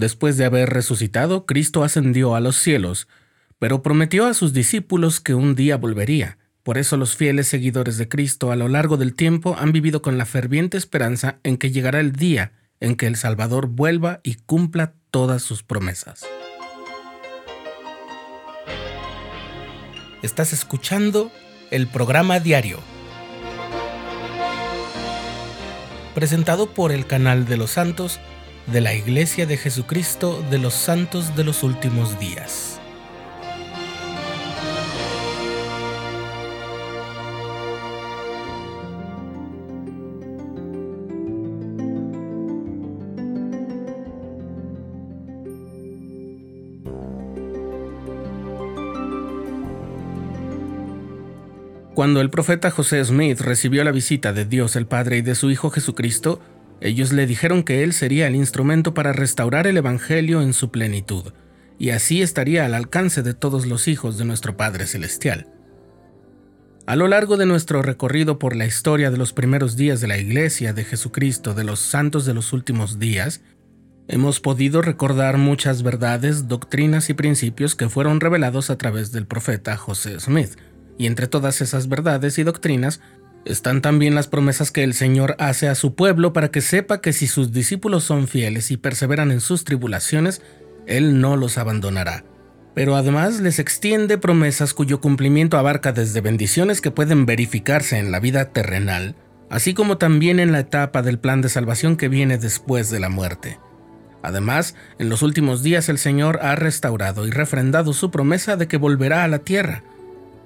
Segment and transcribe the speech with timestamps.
[0.00, 3.06] Después de haber resucitado, Cristo ascendió a los cielos,
[3.58, 6.38] pero prometió a sus discípulos que un día volvería.
[6.62, 10.16] Por eso los fieles seguidores de Cristo a lo largo del tiempo han vivido con
[10.16, 14.94] la ferviente esperanza en que llegará el día en que el Salvador vuelva y cumpla
[15.10, 16.24] todas sus promesas.
[20.22, 21.30] Estás escuchando
[21.70, 22.78] el programa diario,
[26.14, 28.18] presentado por el canal de los santos
[28.72, 32.80] de la Iglesia de Jesucristo de los Santos de los Últimos Días.
[51.94, 55.50] Cuando el profeta José Smith recibió la visita de Dios el Padre y de su
[55.50, 56.40] Hijo Jesucristo,
[56.80, 61.32] ellos le dijeron que él sería el instrumento para restaurar el Evangelio en su plenitud,
[61.78, 65.46] y así estaría al alcance de todos los hijos de nuestro Padre Celestial.
[66.86, 70.18] A lo largo de nuestro recorrido por la historia de los primeros días de la
[70.18, 73.42] Iglesia de Jesucristo de los santos de los últimos días,
[74.08, 79.76] hemos podido recordar muchas verdades, doctrinas y principios que fueron revelados a través del profeta
[79.76, 80.56] José Smith,
[80.98, 83.00] y entre todas esas verdades y doctrinas
[83.44, 87.12] están también las promesas que el Señor hace a su pueblo para que sepa que
[87.12, 90.42] si sus discípulos son fieles y perseveran en sus tribulaciones,
[90.86, 92.24] Él no los abandonará.
[92.74, 98.20] Pero además les extiende promesas cuyo cumplimiento abarca desde bendiciones que pueden verificarse en la
[98.20, 99.16] vida terrenal,
[99.48, 103.08] así como también en la etapa del plan de salvación que viene después de la
[103.08, 103.58] muerte.
[104.22, 108.76] Además, en los últimos días el Señor ha restaurado y refrendado su promesa de que
[108.76, 109.82] volverá a la tierra.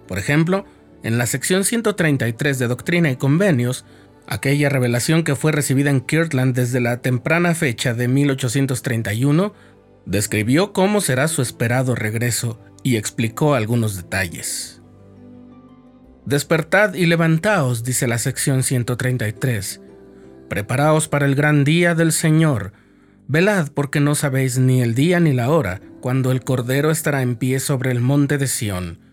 [0.06, 0.64] Por ejemplo,
[1.04, 3.84] en la sección 133 de Doctrina y Convenios,
[4.26, 9.52] aquella revelación que fue recibida en Kirtland desde la temprana fecha de 1831,
[10.06, 14.80] describió cómo será su esperado regreso y explicó algunos detalles.
[16.24, 19.82] Despertad y levantaos, dice la sección 133.
[20.48, 22.72] Preparaos para el gran día del Señor.
[23.28, 27.36] Velad porque no sabéis ni el día ni la hora, cuando el Cordero estará en
[27.36, 29.03] pie sobre el monte de Sión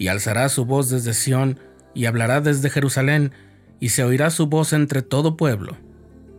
[0.00, 1.60] y alzará su voz desde Sión,
[1.94, 3.32] y hablará desde Jerusalén,
[3.80, 5.76] y se oirá su voz entre todo pueblo.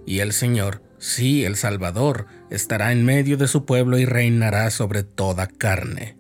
[0.03, 5.03] Y el Señor, sí, el Salvador, estará en medio de su pueblo y reinará sobre
[5.03, 6.17] toda carne.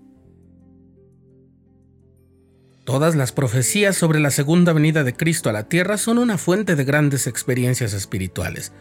[2.85, 6.75] Todas las profecías sobre la segunda venida de Cristo a la tierra son una fuente
[6.75, 8.71] de grandes experiencias espirituales.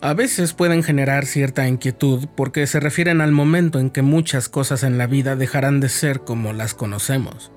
[0.00, 4.82] A veces pueden generar cierta inquietud porque se refieren al momento en que muchas cosas
[4.82, 7.52] en la vida dejarán de ser como las conocemos.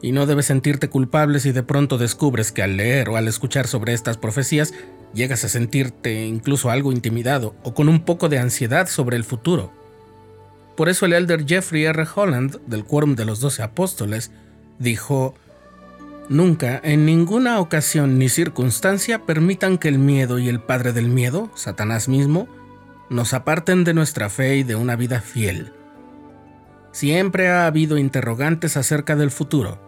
[0.00, 3.66] Y no debes sentirte culpable si de pronto descubres que al leer o al escuchar
[3.66, 4.72] sobre estas profecías
[5.12, 9.72] llegas a sentirte incluso algo intimidado o con un poco de ansiedad sobre el futuro.
[10.76, 12.06] Por eso el elder Jeffrey R.
[12.14, 14.30] Holland, del Quórum de los Doce Apóstoles,
[14.78, 15.34] dijo,
[16.28, 21.50] Nunca, en ninguna ocasión ni circunstancia permitan que el miedo y el padre del miedo,
[21.54, 22.46] Satanás mismo,
[23.10, 25.72] nos aparten de nuestra fe y de una vida fiel.
[26.92, 29.80] Siempre ha habido interrogantes acerca del futuro,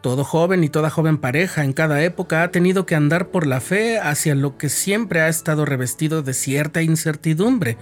[0.00, 3.60] todo joven y toda joven pareja en cada época ha tenido que andar por la
[3.60, 7.76] fe hacia lo que siempre ha estado revestido de cierta incertidumbre,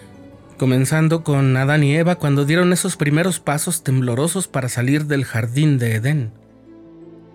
[0.57, 5.78] comenzando con Adán y Eva cuando dieron esos primeros pasos temblorosos para salir del jardín
[5.78, 6.33] de Edén.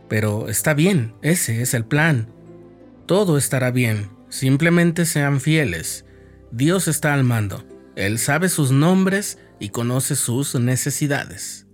[0.10, 2.28] Pero está bien, ese es el plan.
[3.06, 6.06] Todo estará bien, simplemente sean fieles.
[6.52, 7.64] Dios está al mando,
[7.96, 11.68] Él sabe sus nombres y conoce sus necesidades.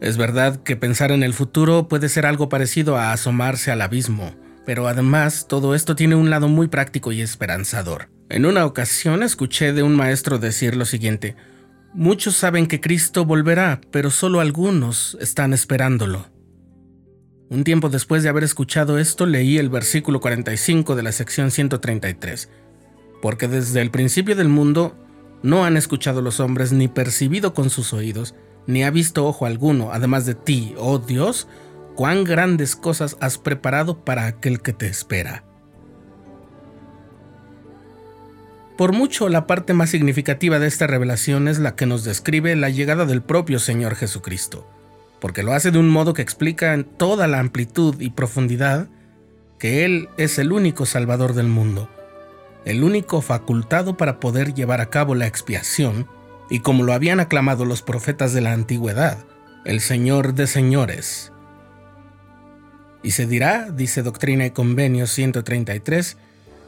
[0.00, 4.34] Es verdad que pensar en el futuro puede ser algo parecido a asomarse al abismo,
[4.66, 8.10] pero además todo esto tiene un lado muy práctico y esperanzador.
[8.28, 11.36] En una ocasión escuché de un maestro decir lo siguiente,
[11.94, 16.28] muchos saben que Cristo volverá, pero solo algunos están esperándolo.
[17.48, 22.50] Un tiempo después de haber escuchado esto, leí el versículo 45 de la sección 133,
[23.22, 24.96] porque desde el principio del mundo
[25.42, 28.34] no han escuchado los hombres ni percibido con sus oídos,
[28.66, 31.48] ni ha visto ojo alguno, además de ti, oh Dios,
[31.94, 35.44] cuán grandes cosas has preparado para aquel que te espera.
[38.76, 42.68] Por mucho la parte más significativa de esta revelación es la que nos describe la
[42.68, 44.68] llegada del propio Señor Jesucristo,
[45.18, 48.88] porque lo hace de un modo que explica en toda la amplitud y profundidad
[49.58, 51.88] que Él es el único Salvador del mundo,
[52.66, 56.06] el único facultado para poder llevar a cabo la expiación
[56.50, 59.18] y como lo habían aclamado los profetas de la antigüedad,
[59.64, 61.32] el Señor de señores.
[63.02, 66.16] Y se dirá, dice Doctrina y Convenio 133,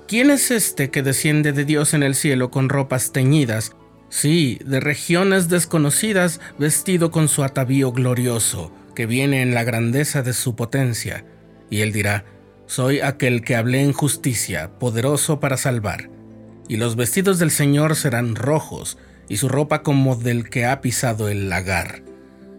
[0.08, 3.72] ¿Quién es este que desciende de Dios en el cielo con ropas teñidas?
[4.08, 10.32] Sí, de regiones desconocidas, vestido con su atavío glorioso, que viene en la grandeza de
[10.32, 11.26] su potencia.
[11.68, 12.24] Y él dirá,
[12.64, 16.08] Soy aquel que hablé en justicia, poderoso para salvar.
[16.68, 18.96] Y los vestidos del Señor serán rojos,
[19.28, 22.02] y su ropa como del que ha pisado el lagar.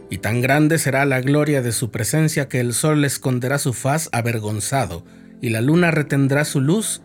[0.09, 4.09] Y tan grande será la gloria de su presencia que el sol esconderá su faz
[4.11, 5.05] avergonzado,
[5.41, 7.01] y la luna retendrá su luz,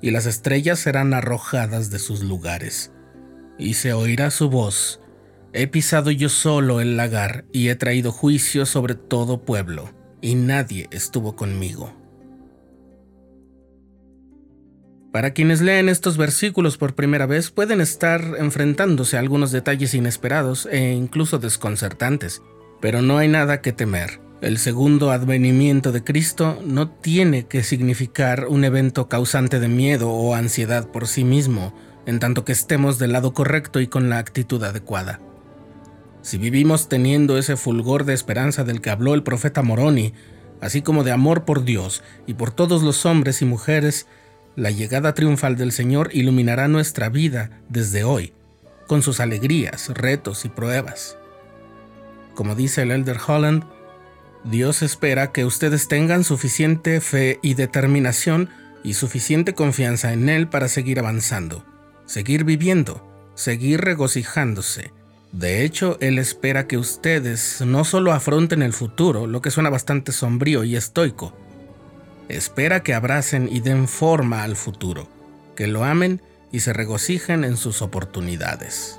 [0.00, 2.92] y las estrellas serán arrojadas de sus lugares.
[3.58, 5.00] Y se oirá su voz,
[5.54, 9.90] He pisado yo solo el lagar y he traído juicio sobre todo pueblo,
[10.20, 11.97] y nadie estuvo conmigo.
[15.12, 20.68] Para quienes leen estos versículos por primera vez pueden estar enfrentándose a algunos detalles inesperados
[20.70, 22.42] e incluso desconcertantes,
[22.80, 24.20] pero no hay nada que temer.
[24.42, 30.34] El segundo advenimiento de Cristo no tiene que significar un evento causante de miedo o
[30.34, 31.74] ansiedad por sí mismo,
[32.04, 35.20] en tanto que estemos del lado correcto y con la actitud adecuada.
[36.20, 40.12] Si vivimos teniendo ese fulgor de esperanza del que habló el profeta Moroni,
[40.60, 44.06] así como de amor por Dios y por todos los hombres y mujeres,
[44.58, 48.32] la llegada triunfal del Señor iluminará nuestra vida desde hoy,
[48.88, 51.16] con sus alegrías, retos y pruebas.
[52.34, 53.62] Como dice el Elder Holland,
[54.42, 58.50] Dios espera que ustedes tengan suficiente fe y determinación
[58.82, 61.64] y suficiente confianza en Él para seguir avanzando,
[62.06, 63.06] seguir viviendo,
[63.36, 64.90] seguir regocijándose.
[65.30, 70.10] De hecho, Él espera que ustedes no solo afronten el futuro, lo que suena bastante
[70.10, 71.32] sombrío y estoico,
[72.28, 75.08] espera que abracen y den forma al futuro,
[75.56, 76.22] que lo amen
[76.52, 78.98] y se regocijen en sus oportunidades.